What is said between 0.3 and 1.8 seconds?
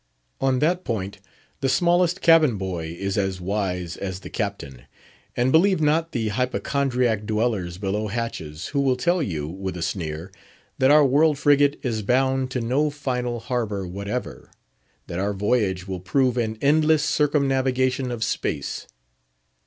On that point, the